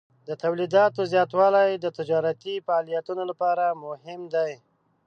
د 0.27 0.29
تولیداتو 0.43 1.01
زیاتوالی 1.13 1.71
د 1.79 1.85
تجارتي 1.97 2.55
فعالیتونو 2.65 3.23
لپاره 3.31 3.63
مهم 3.85 4.21
دی. 4.35 4.53